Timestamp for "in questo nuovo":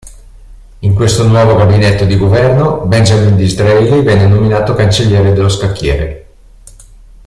0.79-1.53